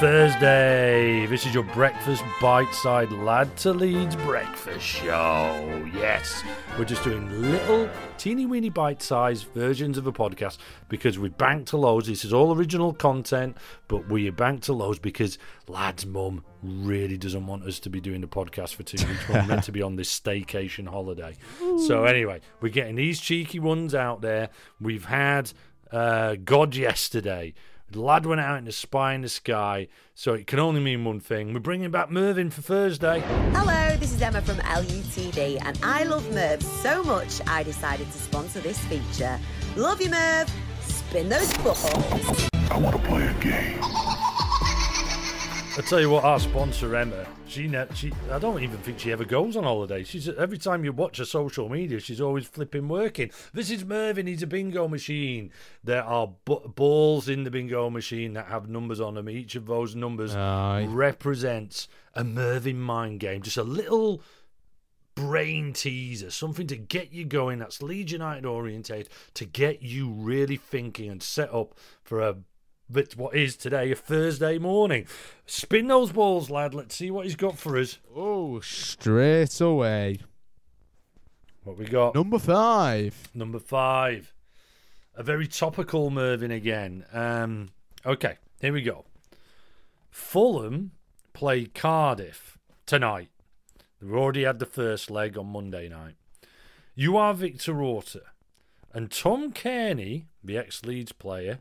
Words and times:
Thursday. 0.00 1.26
This 1.26 1.44
is 1.44 1.52
your 1.52 1.64
breakfast 1.64 2.22
bite 2.40 2.72
side 2.72 3.10
lad 3.10 3.56
to 3.58 3.72
Leeds 3.72 4.14
breakfast 4.14 4.86
show. 4.86 5.90
Yes, 5.92 6.44
we're 6.78 6.84
just 6.84 7.02
doing 7.02 7.42
little 7.42 7.90
teeny 8.16 8.46
weeny 8.46 8.68
bite 8.68 9.02
sized 9.02 9.48
versions 9.54 9.98
of 9.98 10.06
a 10.06 10.12
podcast 10.12 10.58
because 10.88 11.18
we 11.18 11.30
banked 11.30 11.70
to 11.70 11.76
loads. 11.76 12.06
This 12.06 12.24
is 12.24 12.32
all 12.32 12.54
original 12.54 12.92
content, 12.92 13.56
but 13.88 14.08
we 14.08 14.30
banked 14.30 14.64
to 14.64 14.72
loads 14.72 15.00
because 15.00 15.36
lad's 15.66 16.06
mum 16.06 16.44
really 16.62 17.16
doesn't 17.16 17.46
want 17.46 17.64
us 17.64 17.80
to 17.80 17.90
be 17.90 18.00
doing 18.00 18.20
the 18.20 18.28
podcast 18.28 18.74
for 18.74 18.84
two 18.84 19.04
weeks. 19.04 19.28
We're 19.28 19.46
meant 19.46 19.64
to 19.64 19.72
be 19.72 19.82
on 19.82 19.96
this 19.96 20.16
staycation 20.16 20.86
holiday. 20.86 21.36
So 21.86 22.04
anyway, 22.04 22.40
we're 22.60 22.68
getting 22.68 22.94
these 22.94 23.20
cheeky 23.20 23.58
ones 23.58 23.96
out 23.96 24.20
there. 24.20 24.50
We've 24.80 25.04
had 25.04 25.52
uh, 25.92 26.36
God 26.44 26.76
yesterday. 26.76 27.54
The 27.90 28.02
lad 28.02 28.26
went 28.26 28.40
out 28.40 28.58
in 28.58 28.66
the 28.66 28.72
spy 28.72 29.14
in 29.14 29.22
the 29.22 29.30
sky, 29.30 29.88
so 30.14 30.34
it 30.34 30.46
can 30.46 30.58
only 30.58 30.80
mean 30.80 31.04
one 31.06 31.20
thing. 31.20 31.54
We're 31.54 31.60
bringing 31.60 31.90
back 31.90 32.10
Mervyn 32.10 32.50
for 32.50 32.60
Thursday. 32.60 33.20
Hello, 33.54 33.96
this 33.96 34.12
is 34.12 34.20
Emma 34.20 34.42
from 34.42 34.56
LUTV, 34.56 35.58
and 35.64 35.78
I 35.82 36.02
love 36.02 36.30
Merv 36.34 36.62
so 36.62 37.02
much 37.02 37.40
I 37.46 37.62
decided 37.62 38.06
to 38.12 38.18
sponsor 38.18 38.60
this 38.60 38.78
feature. 38.80 39.40
Love 39.74 40.02
you, 40.02 40.10
Merv. 40.10 40.52
Spin 40.82 41.30
those 41.30 41.50
buttholes. 41.54 42.48
I 42.70 42.78
want 42.78 42.94
to 42.94 43.02
play 43.08 43.26
a 43.26 43.32
game. 43.34 43.80
I 45.78 45.80
tell 45.82 46.00
you 46.00 46.10
what, 46.10 46.24
our 46.24 46.40
sponsor 46.40 46.96
Emma, 46.96 47.24
she, 47.46 47.68
ne- 47.68 47.86
she 47.94 48.12
I 48.32 48.40
don't 48.40 48.60
even 48.64 48.78
think 48.78 48.98
she 48.98 49.12
ever 49.12 49.24
goes 49.24 49.56
on 49.56 49.62
holiday. 49.62 50.02
She's 50.02 50.28
every 50.28 50.58
time 50.58 50.84
you 50.84 50.90
watch 50.90 51.18
her 51.18 51.24
social 51.24 51.68
media, 51.68 52.00
she's 52.00 52.20
always 52.20 52.48
flipping 52.48 52.88
working. 52.88 53.30
This 53.52 53.70
is 53.70 53.84
Mervyn. 53.84 54.26
He's 54.26 54.42
a 54.42 54.48
bingo 54.48 54.88
machine. 54.88 55.52
There 55.84 56.02
are 56.02 56.32
bu- 56.44 56.66
balls 56.70 57.28
in 57.28 57.44
the 57.44 57.50
bingo 57.52 57.90
machine 57.90 58.32
that 58.32 58.46
have 58.46 58.68
numbers 58.68 59.00
on 59.00 59.14
them. 59.14 59.30
Each 59.30 59.54
of 59.54 59.66
those 59.66 59.94
numbers 59.94 60.34
Aye. 60.34 60.86
represents 60.88 61.86
a 62.12 62.24
Mervyn 62.24 62.80
mind 62.80 63.20
game. 63.20 63.42
Just 63.42 63.56
a 63.56 63.62
little 63.62 64.20
brain 65.14 65.72
teaser, 65.72 66.30
something 66.32 66.66
to 66.66 66.76
get 66.76 67.12
you 67.12 67.24
going. 67.24 67.60
That's 67.60 67.80
Leeds 67.82 68.10
United 68.10 68.44
orientated 68.44 69.10
to 69.34 69.44
get 69.44 69.80
you 69.80 70.10
really 70.10 70.56
thinking 70.56 71.08
and 71.08 71.22
set 71.22 71.54
up 71.54 71.78
for 72.02 72.20
a 72.20 72.34
but 72.90 73.16
what 73.16 73.34
is 73.34 73.56
today 73.56 73.90
a 73.90 73.94
Thursday 73.94 74.58
morning. 74.58 75.06
Spin 75.46 75.88
those 75.88 76.12
balls, 76.12 76.50
lad. 76.50 76.74
Let's 76.74 76.94
see 76.94 77.10
what 77.10 77.26
he's 77.26 77.36
got 77.36 77.58
for 77.58 77.78
us. 77.78 77.98
Oh, 78.14 78.60
straight 78.60 79.60
away. 79.60 80.20
What 81.64 81.78
we 81.78 81.84
got? 81.84 82.14
Number 82.14 82.38
five. 82.38 83.28
Number 83.34 83.58
five. 83.58 84.32
A 85.14 85.22
very 85.22 85.46
topical 85.46 86.10
Mervyn 86.10 86.50
again. 86.50 87.04
Um, 87.12 87.70
okay, 88.06 88.36
here 88.60 88.72
we 88.72 88.82
go. 88.82 89.04
Fulham 90.10 90.92
play 91.32 91.66
Cardiff 91.66 92.58
tonight. 92.86 93.28
They've 94.00 94.14
already 94.14 94.44
had 94.44 94.60
the 94.60 94.66
first 94.66 95.10
leg 95.10 95.36
on 95.36 95.46
Monday 95.46 95.88
night. 95.88 96.14
You 96.94 97.16
are 97.16 97.34
Victor 97.34 97.82
Orta, 97.82 98.22
and 98.92 99.10
Tom 99.10 99.52
Cairney, 99.52 100.24
the 100.42 100.56
ex 100.56 100.84
Leeds 100.84 101.12
player, 101.12 101.60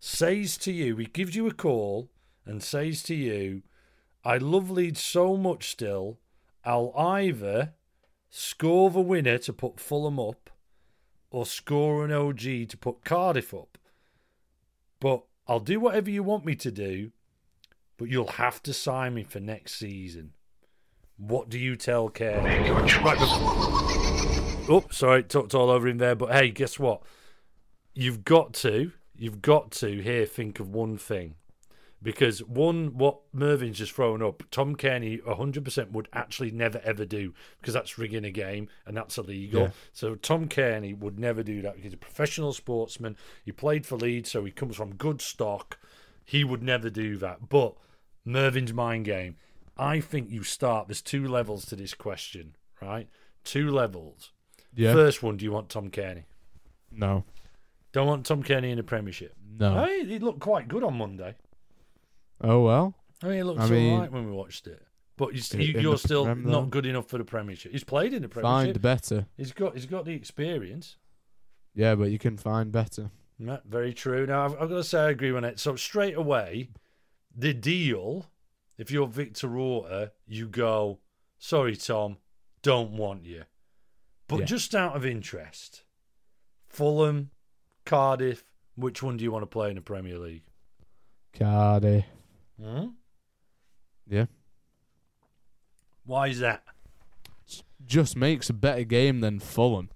says 0.00 0.56
to 0.58 0.72
you, 0.72 0.96
he 0.96 1.06
gives 1.06 1.34
you 1.34 1.46
a 1.46 1.54
call 1.54 2.10
and 2.44 2.62
says 2.62 3.02
to 3.04 3.14
you, 3.14 3.62
I 4.24 4.38
love 4.38 4.70
Leeds 4.70 5.00
so 5.00 5.36
much 5.36 5.70
still, 5.70 6.18
I'll 6.64 6.92
either 6.96 7.74
score 8.30 8.90
the 8.90 9.00
winner 9.00 9.38
to 9.38 9.52
put 9.52 9.80
Fulham 9.80 10.18
up 10.18 10.50
or 11.30 11.46
score 11.46 12.04
an 12.04 12.12
OG 12.12 12.68
to 12.68 12.76
put 12.78 13.04
Cardiff 13.04 13.54
up. 13.54 13.78
But 15.00 15.22
I'll 15.46 15.60
do 15.60 15.80
whatever 15.80 16.10
you 16.10 16.22
want 16.22 16.44
me 16.44 16.54
to 16.56 16.70
do, 16.70 17.12
but 17.96 18.08
you'll 18.08 18.26
have 18.32 18.62
to 18.64 18.72
sign 18.72 19.14
me 19.14 19.22
for 19.24 19.40
next 19.40 19.74
season. 19.74 20.32
What 21.16 21.48
do 21.48 21.58
you 21.58 21.76
tell 21.76 22.08
Care? 22.08 22.42
Right, 22.42 23.18
oh, 23.20 24.84
sorry, 24.90 25.22
talked 25.24 25.54
all 25.54 25.70
over 25.70 25.88
him 25.88 25.98
there. 25.98 26.14
But 26.14 26.32
hey, 26.32 26.50
guess 26.50 26.78
what? 26.78 27.02
You've 27.94 28.24
got 28.24 28.52
to, 28.54 28.92
you've 29.18 29.42
got 29.42 29.70
to 29.72 30.00
here 30.00 30.24
think 30.24 30.60
of 30.60 30.68
one 30.68 30.96
thing. 30.96 31.34
Because 32.00 32.44
one, 32.44 32.96
what 32.96 33.18
Mervyn's 33.34 33.78
just 33.78 33.90
thrown 33.90 34.22
up, 34.22 34.44
Tom 34.52 34.76
Cairney 34.76 35.20
100% 35.20 35.90
would 35.90 36.08
actually 36.12 36.52
never 36.52 36.80
ever 36.84 37.04
do 37.04 37.34
because 37.60 37.74
that's 37.74 37.98
rigging 37.98 38.24
a 38.24 38.30
game 38.30 38.68
and 38.86 38.96
that's 38.96 39.18
illegal. 39.18 39.62
Yeah. 39.62 39.70
So 39.92 40.14
Tom 40.14 40.48
Cairney 40.48 40.96
would 40.96 41.18
never 41.18 41.42
do 41.42 41.60
that. 41.62 41.78
He's 41.78 41.92
a 41.92 41.96
professional 41.96 42.52
sportsman. 42.52 43.16
He 43.44 43.50
played 43.50 43.84
for 43.84 43.96
Leeds, 43.96 44.30
so 44.30 44.44
he 44.44 44.52
comes 44.52 44.76
from 44.76 44.94
good 44.94 45.20
stock. 45.20 45.76
He 46.24 46.44
would 46.44 46.62
never 46.62 46.88
do 46.88 47.16
that. 47.16 47.48
But 47.48 47.74
Mervyn's 48.24 48.72
mind 48.72 49.04
game. 49.04 49.36
I 49.76 49.98
think 50.00 50.30
you 50.30 50.44
start. 50.44 50.86
There's 50.86 51.02
two 51.02 51.26
levels 51.26 51.64
to 51.66 51.76
this 51.76 51.94
question, 51.94 52.54
right? 52.80 53.08
Two 53.42 53.70
levels. 53.70 54.32
Yeah. 54.72 54.92
First 54.92 55.22
one, 55.22 55.36
do 55.36 55.44
you 55.44 55.50
want 55.50 55.68
Tom 55.68 55.90
Cairney? 55.90 56.24
No. 56.92 57.24
Don't 57.98 58.06
want 58.06 58.26
Tom 58.26 58.44
Cairney 58.44 58.70
in 58.70 58.76
the 58.76 58.84
Premiership. 58.84 59.34
No. 59.58 59.84
Hey, 59.84 60.04
he 60.04 60.20
looked 60.20 60.38
quite 60.38 60.68
good 60.68 60.84
on 60.84 60.96
Monday. 60.96 61.34
Oh 62.40 62.62
well. 62.62 62.94
I 63.24 63.26
mean, 63.26 63.38
it 63.40 63.44
looked 63.44 63.58
I 63.58 63.64
all 63.64 63.70
mean- 63.70 63.98
right 63.98 64.12
when 64.12 64.24
we 64.24 64.30
watched 64.30 64.68
it. 64.68 64.80
But 65.16 65.34
you, 65.34 65.42
in, 65.54 65.60
you, 65.60 65.80
you're 65.80 65.92
the 65.94 65.98
still 65.98 66.24
Prem, 66.24 66.44
not 66.44 66.70
good 66.70 66.86
enough 66.86 67.08
for 67.08 67.18
the 67.18 67.24
Premiership. 67.24 67.72
He's 67.72 67.82
played 67.82 68.14
in 68.14 68.22
the 68.22 68.28
Premiership. 68.28 68.66
Find 68.74 68.80
better. 68.80 69.26
He's 69.36 69.50
got 69.50 69.74
he's 69.74 69.86
got 69.86 70.04
the 70.04 70.12
experience. 70.12 70.94
Yeah, 71.74 71.96
but 71.96 72.12
you 72.12 72.20
can 72.20 72.36
find 72.36 72.70
better. 72.70 73.10
Yeah, 73.36 73.56
very 73.68 73.92
true. 73.92 74.26
Now 74.26 74.44
I've, 74.44 74.52
I've 74.52 74.68
got 74.68 74.76
to 74.76 74.84
say 74.84 75.00
I 75.00 75.10
agree 75.10 75.32
on 75.34 75.42
it. 75.42 75.58
So 75.58 75.74
straight 75.74 76.14
away, 76.16 76.68
the 77.34 77.52
deal. 77.52 78.26
If 78.76 78.92
you're 78.92 79.08
Victor 79.08 79.58
Orta, 79.58 80.12
you 80.28 80.46
go. 80.46 81.00
Sorry, 81.40 81.74
Tom, 81.74 82.18
don't 82.62 82.92
want 82.92 83.24
you. 83.24 83.42
But 84.28 84.38
Yeah. 84.38 84.44
just 84.44 84.72
out 84.76 84.94
of 84.94 85.04
interest, 85.04 85.82
Fulham, 86.68 87.30
Cardiff. 87.88 88.44
Which 88.76 89.02
one 89.02 89.16
do 89.16 89.24
you 89.24 89.32
want 89.32 89.42
to 89.42 89.46
play 89.46 89.70
in 89.70 89.76
the 89.76 89.80
Premier 89.80 90.18
League? 90.18 90.42
Cardiff. 91.36 92.04
Hmm? 92.62 92.88
Yeah. 94.06 94.26
Why 96.04 96.28
is 96.28 96.40
that? 96.40 96.62
Just 97.84 98.16
makes 98.16 98.50
a 98.50 98.52
better 98.52 98.84
game 98.84 99.20
than 99.20 99.40
Fulham. 99.40 99.90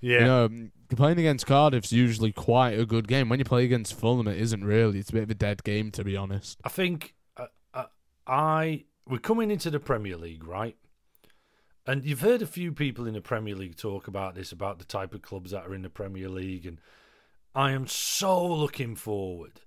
Yeah. 0.00 0.18
You 0.18 0.24
know, 0.24 0.68
playing 0.96 1.18
against 1.18 1.46
Cardiff's 1.46 1.92
usually 1.92 2.32
quite 2.32 2.78
a 2.78 2.84
good 2.84 3.08
game. 3.08 3.28
When 3.28 3.38
you 3.38 3.44
play 3.44 3.64
against 3.64 3.98
Fulham, 3.98 4.28
it 4.28 4.38
isn't 4.38 4.64
really. 4.64 4.98
It's 4.98 5.10
a 5.10 5.14
bit 5.14 5.22
of 5.22 5.30
a 5.30 5.34
dead 5.34 5.64
game, 5.64 5.90
to 5.92 6.04
be 6.04 6.16
honest. 6.16 6.58
I 6.62 6.68
think 6.68 7.14
uh, 7.36 7.46
uh, 7.72 7.86
I 8.26 8.84
we're 9.06 9.18
coming 9.18 9.50
into 9.50 9.70
the 9.70 9.80
Premier 9.80 10.16
League, 10.16 10.44
right? 10.44 10.76
And 11.86 12.04
you've 12.04 12.20
heard 12.20 12.42
a 12.42 12.46
few 12.46 12.72
people 12.72 13.06
in 13.06 13.14
the 13.14 13.20
Premier 13.20 13.54
League 13.56 13.76
talk 13.76 14.06
about 14.08 14.34
this, 14.34 14.52
about 14.52 14.78
the 14.78 14.84
type 14.84 15.14
of 15.14 15.22
clubs 15.22 15.50
that 15.50 15.66
are 15.66 15.74
in 15.74 15.82
the 15.82 15.90
Premier 15.90 16.28
League, 16.28 16.66
and 16.66 16.78
I 17.54 17.72
am 17.72 17.86
so 17.86 18.46
looking 18.46 18.94
forward 18.96 19.60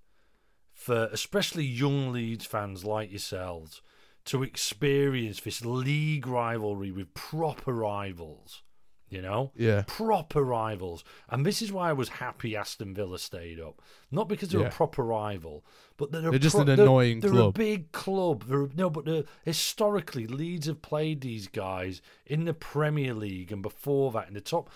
for 0.71 1.05
especially 1.11 1.65
young 1.65 2.11
Leeds 2.11 2.45
fans 2.45 2.83
like 2.83 3.09
yourselves 3.11 3.81
to 4.25 4.43
experience 4.43 5.41
this 5.41 5.63
league 5.65 6.25
rivalry 6.27 6.91
with 6.91 7.13
proper 7.13 7.73
rivals. 7.73 8.63
You 9.09 9.21
know, 9.21 9.51
Yeah. 9.55 9.83
proper 9.85 10.43
rivals. 10.43 11.03
And 11.29 11.45
this 11.45 11.61
is 11.61 11.71
why 11.71 11.89
I 11.89 11.93
was 11.93 12.09
happy 12.09 12.55
Aston 12.55 12.95
Villa 12.95 13.19
stayed 13.19 13.59
up. 13.59 13.79
Not 14.09 14.27
because 14.27 14.49
they're 14.49 14.61
Yeah. 14.61 14.69
a 14.69 14.71
proper 14.71 15.03
rival, 15.03 15.63
but 15.97 16.11
they're, 16.11 16.31
They're 16.31 16.39
just 16.39 16.55
pro- 16.55 16.61
an 16.61 16.67
they're- 16.67 16.81
annoying 16.81 17.19
they're 17.19 17.29
club. 17.29 17.55
a 17.55 17.59
big 17.59 17.91
club. 17.91 18.45
They're, 18.47 18.69
no, 18.73 18.89
but 18.89 19.05
they're, 19.05 19.25
historically, 19.43 20.25
Leeds 20.25 20.65
have 20.65 20.81
played 20.81 21.21
these 21.21 21.47
guys 21.47 22.01
in 22.25 22.45
the 22.45 22.55
Premier 22.55 23.13
League 23.13 23.51
and 23.51 23.61
before 23.61 24.11
that 24.13 24.29
in 24.29 24.33
the 24.33 24.41
top. 24.41 24.67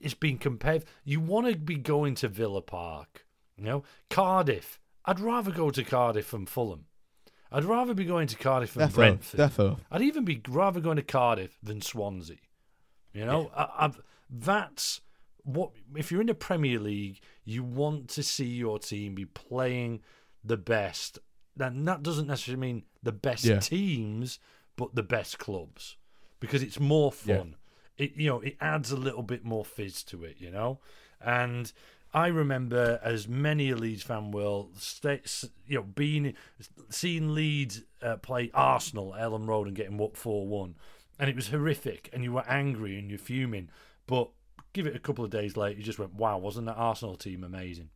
It's 0.00 0.14
been 0.14 0.38
compared. 0.38 0.84
You 1.04 1.20
want 1.20 1.46
to 1.48 1.56
be 1.56 1.76
going 1.76 2.14
to 2.16 2.28
Villa 2.28 2.62
Park, 2.62 3.24
you 3.56 3.64
know? 3.64 3.82
Cardiff. 4.10 4.80
I'd 5.04 5.20
rather 5.20 5.50
go 5.50 5.70
to 5.70 5.82
Cardiff 5.84 6.30
than 6.30 6.46
Fulham. 6.46 6.86
I'd 7.50 7.64
rather 7.64 7.94
be 7.94 8.04
going 8.04 8.26
to 8.28 8.36
Cardiff 8.36 8.74
than 8.74 8.88
Defo. 8.90 8.94
Brentford. 8.94 9.40
Defo. 9.40 9.78
I'd 9.90 10.02
even 10.02 10.24
be 10.24 10.40
rather 10.48 10.80
going 10.80 10.96
to 10.96 11.02
Cardiff 11.02 11.56
than 11.62 11.80
Swansea. 11.80 12.36
You 13.14 13.24
know, 13.24 13.50
I, 13.56 13.68
I've, 13.78 14.00
that's 14.30 15.00
what 15.44 15.70
if 15.96 16.12
you're 16.12 16.20
in 16.20 16.26
the 16.26 16.34
Premier 16.34 16.78
League, 16.78 17.20
you 17.44 17.62
want 17.64 18.08
to 18.10 18.22
see 18.22 18.44
your 18.44 18.78
team 18.78 19.14
be 19.14 19.24
playing 19.24 20.00
the 20.44 20.58
best. 20.58 21.18
And 21.58 21.88
that 21.88 22.02
doesn't 22.02 22.26
necessarily 22.26 22.60
mean 22.60 22.82
the 23.02 23.12
best 23.12 23.44
Yeah. 23.44 23.58
teams, 23.60 24.38
but 24.76 24.94
the 24.94 25.02
best 25.02 25.38
clubs, 25.38 25.96
because 26.40 26.62
it's 26.62 26.78
more 26.78 27.12
Yeah. 27.24 27.44
It 27.98 28.12
you 28.16 28.28
know 28.30 28.40
it 28.40 28.56
adds 28.60 28.90
a 28.90 28.96
little 28.96 29.22
bit 29.22 29.44
more 29.44 29.64
fizz 29.64 30.02
to 30.04 30.24
it. 30.24 30.36
You 30.38 30.50
know, 30.50 30.80
and. 31.20 31.70
I 32.14 32.28
remember, 32.28 32.98
as 33.02 33.28
many 33.28 33.68
a 33.68 33.76
Leeds 33.76 34.02
fan 34.02 34.30
will, 34.30 34.70
stay, 34.78 35.20
you 35.66 35.76
know, 35.76 35.82
being 35.82 36.32
seeing 36.88 37.34
Leeds 37.34 37.82
uh, 38.00 38.16
play 38.16 38.50
Arsenal 38.54 39.14
at 39.14 39.20
Elland 39.20 39.46
Road 39.46 39.66
and 39.66 39.76
getting 39.76 39.98
whooped 39.98 40.16
four 40.16 40.46
one, 40.46 40.74
and 41.18 41.28
it 41.28 41.36
was 41.36 41.48
horrific, 41.48 42.08
and 42.14 42.24
you 42.24 42.32
were 42.32 42.48
angry 42.48 42.98
and 42.98 43.10
you're 43.10 43.18
fuming. 43.18 43.68
But 44.06 44.30
give 44.72 44.86
it 44.86 44.96
a 44.96 44.98
couple 44.98 45.22
of 45.22 45.30
days 45.30 45.54
later, 45.54 45.76
you 45.76 45.84
just 45.84 45.98
went, 45.98 46.14
"Wow, 46.14 46.38
wasn't 46.38 46.64
that 46.68 46.76
Arsenal 46.76 47.14
team 47.14 47.44
amazing?" 47.44 47.90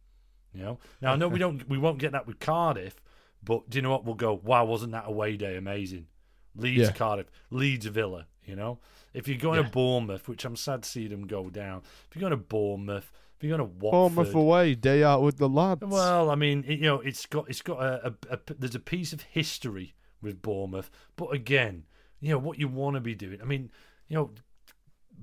You 0.52 0.62
know. 0.62 0.78
Now 1.00 1.14
I 1.14 1.16
know 1.16 1.28
we 1.28 1.38
don't 1.38 1.66
we 1.66 1.78
won't 1.78 1.98
get 1.98 2.12
that 2.12 2.26
with 2.26 2.38
Cardiff, 2.38 2.96
but 3.42 3.70
do 3.70 3.78
you 3.78 3.82
know 3.82 3.90
what? 3.92 4.04
We'll 4.04 4.14
go, 4.14 4.34
"Wow, 4.44 4.66
wasn't 4.66 4.92
that 4.92 5.04
away 5.06 5.38
day 5.38 5.56
amazing?" 5.56 6.06
Leeds, 6.54 6.82
Yeah. 6.82 6.92
Cardiff, 6.92 7.30
Leeds, 7.48 7.86
Villa. 7.86 8.26
You 8.44 8.56
know, 8.56 8.78
if 9.14 9.28
you're 9.28 9.38
going 9.38 9.58
Yeah. 9.60 9.66
to 9.66 9.70
Bournemouth, 9.72 10.28
which 10.28 10.44
I'm 10.44 10.56
sad 10.56 10.82
to 10.82 10.88
see 10.88 11.06
them 11.06 11.26
go 11.26 11.48
down. 11.50 11.82
If 12.08 12.16
you're 12.16 12.20
going 12.28 12.32
to 12.32 12.36
Bournemouth, 12.36 13.12
if 13.36 13.44
you're 13.44 13.56
going 13.56 13.68
to 13.70 13.76
Watford, 13.78 14.14
Bournemouth 14.16 14.34
away, 14.34 14.74
day 14.74 15.04
out 15.04 15.22
with 15.22 15.38
the 15.38 15.48
lads. 15.48 15.82
well, 15.86 16.28
I 16.30 16.34
mean, 16.34 16.64
it, 16.66 16.80
you 16.80 16.86
know, 16.86 17.00
it's 17.00 17.24
got 17.26 17.48
it's 17.48 17.62
got 17.62 17.80
a, 17.80 18.14
a, 18.30 18.34
a 18.34 18.38
there's 18.58 18.74
a 18.74 18.80
piece 18.80 19.12
of 19.12 19.20
history 19.22 19.94
with 20.20 20.42
Bournemouth, 20.42 20.90
but 21.16 21.26
again, 21.32 21.84
you 22.20 22.30
know 22.30 22.38
what 22.38 22.58
you 22.58 22.66
want 22.68 22.94
to 22.94 23.00
be 23.00 23.14
doing. 23.14 23.40
I 23.40 23.44
mean, 23.44 23.70
you 24.08 24.16
know, 24.16 24.30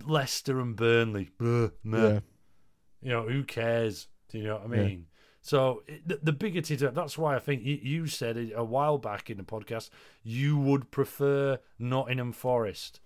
Leicester 0.06 0.60
and 0.60 0.76
Burnley, 0.76 1.30
yeah. 1.40 1.68
you 1.84 3.10
know, 3.10 3.24
who 3.28 3.44
cares? 3.44 4.08
Do 4.30 4.38
you 4.38 4.46
know 4.46 4.58
what 4.58 4.72
I 4.72 4.76
Yeah. 4.76 4.84
mean? 4.88 5.06
So 5.42 5.84
it, 5.88 6.08
the, 6.08 6.20
the 6.24 6.34
bigoted. 6.34 6.80
That's 6.94 7.18
why 7.18 7.36
I 7.36 7.40
think 7.40 7.64
you, 7.64 7.80
you 7.82 8.08
said 8.08 8.52
a 8.56 8.64
while 8.64 8.98
back 8.98 9.30
in 9.30 9.38
the 9.38 9.44
podcast 9.44 9.90
you 10.22 10.58
would 10.58 10.92
prefer 10.92 11.60
Nottingham 11.80 12.34
Forest 12.34 13.00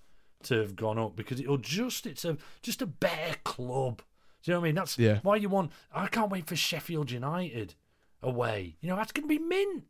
to 0.46 0.60
have 0.60 0.76
gone 0.76 0.98
up 1.00 1.16
because 1.16 1.40
it'll 1.40 1.58
just 1.58 2.06
it's 2.06 2.26
a 2.26 2.38
just 2.62 2.82
a 2.82 2.86
better 2.86 3.36
club. 3.44 4.02
Do 4.44 4.52
you 4.52 4.54
know 4.56 4.60
what 4.60 4.66
I 4.66 4.68
mean? 4.70 4.76
That's 4.76 4.98
Yeah. 5.00 5.20
why 5.24 5.38
you 5.38 5.50
want. 5.50 5.72
I 5.94 6.08
can't 6.08 6.30
wait 6.32 6.48
for 6.48 6.56
Sheffield 6.56 7.12
United 7.12 7.76
away. 8.22 8.76
You 8.82 8.90
know 8.90 8.96
that's 8.96 9.12
going 9.12 9.28
to 9.28 9.40
be 9.40 9.40
mint 9.40 9.86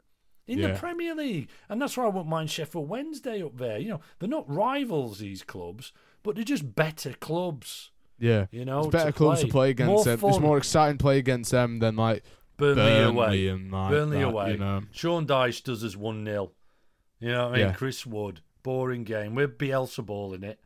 in 0.47 0.61
the 0.61 0.73
Premier 0.73 1.15
League, 1.15 1.49
and 1.69 1.81
that's 1.81 1.95
why 1.97 2.03
I 2.03 2.07
wouldn't 2.07 2.27
mind 2.27 2.49
Sheffield 2.51 2.89
Wednesday 2.89 3.41
up 3.41 3.57
there. 3.57 3.79
You 3.79 3.89
know 3.89 4.01
they're 4.19 4.29
not 4.29 4.49
rivals 4.49 5.19
these 5.19 5.41
clubs, 5.43 5.91
but 6.21 6.35
they're 6.35 6.43
just 6.43 6.75
better 6.75 7.13
clubs. 7.13 7.91
Yeah. 8.19 8.45
You 8.51 8.63
know, 8.63 8.81
It's 8.81 8.89
better 8.89 9.11
to 9.11 9.17
clubs 9.17 9.41
to 9.41 9.47
play 9.47 9.71
against 9.71 9.89
More 9.89 10.03
them. 10.03 10.19
It's 10.23 10.39
more 10.39 10.57
exciting 10.57 10.97
to 10.97 11.03
play 11.03 11.17
against 11.17 11.51
them 11.51 11.79
than 11.79 11.95
like 11.95 12.23
Burnley, 12.57 12.75
Burnley 12.83 13.03
away. 13.03 13.47
and 13.47 13.71
like 13.71 13.89
Burnley 13.91 14.19
that, 14.19 14.27
away. 14.27 14.51
You 14.51 14.57
know. 14.59 14.81
Sean 14.91 15.25
Dyche 15.25 15.63
does 15.63 15.83
us 15.83 15.95
1 15.95 16.23
0. 16.23 16.51
You 17.19 17.31
know 17.31 17.43
what 17.45 17.53
I 17.53 17.57
mean? 17.57 17.67
Yeah. 17.67 17.73
Chris 17.73 18.05
Wood, 18.05 18.41
boring 18.63 19.03
game. 19.03 19.35
We're 19.35 19.47
Bielsa 19.47 20.05
ball 20.05 20.33
in 20.33 20.43
it. 20.43 20.59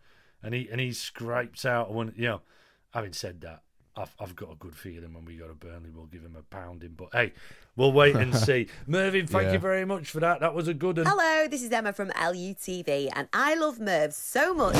And 0.43 0.53
he 0.53 0.69
and 0.71 0.79
he 0.79 0.93
scrapes 0.93 1.65
out 1.65 1.91
one. 1.91 2.13
You 2.15 2.27
know, 2.27 2.41
having 2.93 3.11
said 3.13 3.41
that, 3.41 3.63
I've, 3.95 4.15
I've 4.19 4.35
got 4.35 4.51
a 4.51 4.55
good 4.55 4.75
feeling 4.75 5.13
when 5.13 5.25
we 5.25 5.35
go 5.35 5.47
to 5.47 5.55
Burnley, 5.55 5.89
we'll 5.93 6.05
give 6.05 6.21
him 6.21 6.35
a 6.37 6.43
pounding. 6.43 6.91
But 6.95 7.09
hey, 7.11 7.33
we'll 7.75 7.91
wait 7.91 8.15
and 8.15 8.35
see. 8.47 8.67
Mervyn, 8.85 9.25
thank 9.25 9.47
Yeah. 9.47 9.53
you 9.53 9.59
very 9.59 9.83
much 9.83 10.11
for 10.11 10.19
that. 10.19 10.39
That 10.41 10.53
was 10.53 10.67
a 10.67 10.73
good 10.75 10.97
one. 10.97 11.07
Hello, 11.07 11.47
this 11.47 11.63
is 11.63 11.71
Emma 11.71 11.91
from 11.91 12.09
LUTV, 12.09 13.09
and 13.15 13.27
I 13.33 13.55
love 13.55 13.79
Merv 13.79 14.13
so 14.13 14.53
much. 14.53 14.75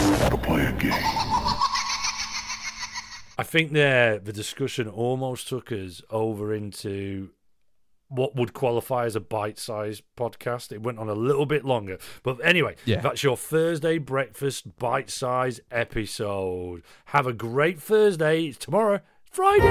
I 3.40 3.44
think 3.44 3.72
there 3.72 4.18
the 4.20 4.34
discussion 4.34 4.88
almost 4.88 5.48
took 5.48 5.72
us 5.72 6.02
over 6.10 6.54
into 6.54 7.30
what 8.10 8.36
would 8.36 8.54
qualify 8.54 9.06
as 9.06 9.16
a 9.16 9.20
bite-sized 9.20 10.02
podcast. 10.18 10.72
It 10.72 10.82
went 10.82 10.98
on 11.00 11.10
a 11.10 11.14
little 11.14 11.46
bit 11.46 11.66
longer, 11.66 11.98
but 12.24 12.38
anyway, 12.44 12.76
Yeah. 12.86 13.02
that's 13.02 13.24
your 13.24 13.36
Thursday 13.38 13.98
breakfast 13.98 14.78
bite-sized 14.78 15.62
episode. 15.72 16.84
Have 17.08 17.28
a 17.28 17.34
great 17.34 17.82
Thursday. 17.82 18.46
It's 18.46 18.58
tomorrow, 18.58 19.02
Friday. 19.30 19.66